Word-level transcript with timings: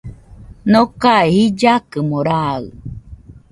Nokae 0.71 1.27
jillakɨmo 1.59 2.17
raɨ 2.27 2.63